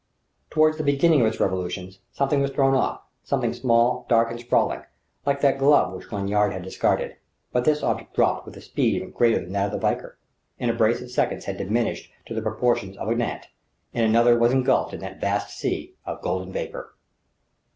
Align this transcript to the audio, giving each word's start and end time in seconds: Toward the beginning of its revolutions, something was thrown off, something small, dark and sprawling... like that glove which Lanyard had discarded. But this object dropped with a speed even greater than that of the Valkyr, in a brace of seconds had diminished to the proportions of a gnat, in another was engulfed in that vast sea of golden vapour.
Toward 0.49 0.79
the 0.79 0.83
beginning 0.83 1.21
of 1.21 1.27
its 1.27 1.39
revolutions, 1.39 1.99
something 2.11 2.41
was 2.41 2.49
thrown 2.49 2.73
off, 2.73 3.03
something 3.23 3.53
small, 3.53 4.07
dark 4.09 4.31
and 4.31 4.39
sprawling... 4.39 4.81
like 5.27 5.41
that 5.41 5.59
glove 5.59 5.93
which 5.93 6.11
Lanyard 6.11 6.53
had 6.53 6.63
discarded. 6.63 7.17
But 7.51 7.65
this 7.65 7.83
object 7.83 8.15
dropped 8.15 8.47
with 8.47 8.57
a 8.57 8.61
speed 8.61 8.95
even 8.95 9.11
greater 9.11 9.39
than 9.39 9.51
that 9.51 9.67
of 9.71 9.73
the 9.73 9.77
Valkyr, 9.77 10.17
in 10.57 10.71
a 10.71 10.73
brace 10.73 11.03
of 11.03 11.11
seconds 11.11 11.45
had 11.45 11.57
diminished 11.57 12.11
to 12.25 12.33
the 12.33 12.41
proportions 12.41 12.97
of 12.97 13.09
a 13.09 13.15
gnat, 13.15 13.49
in 13.93 14.03
another 14.03 14.39
was 14.39 14.51
engulfed 14.51 14.95
in 14.95 15.01
that 15.01 15.21
vast 15.21 15.55
sea 15.55 15.93
of 16.03 16.23
golden 16.23 16.51
vapour. 16.51 16.95